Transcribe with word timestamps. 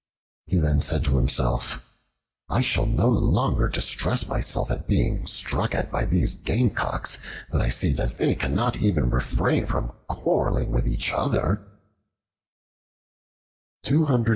He 0.47 0.57
then 0.57 0.81
said 0.81 1.03
to 1.03 1.17
himself, 1.17 1.79
"I 2.49 2.61
shall 2.61 2.87
no 2.87 3.07
longer 3.07 3.67
distress 3.69 4.27
myself 4.27 4.71
at 4.71 4.87
being 4.87 5.27
struck 5.27 5.75
at 5.75 5.91
by 5.91 6.05
these 6.05 6.33
Gamecocks, 6.33 7.19
when 7.51 7.61
I 7.61 7.69
see 7.69 7.93
that 7.93 8.17
they 8.17 8.33
cannot 8.33 8.77
even 8.77 9.11
refrain 9.11 9.67
from 9.67 9.91
quarreling 10.09 10.71
with 10.71 10.87
each 10.87 11.11
other." 11.11 11.61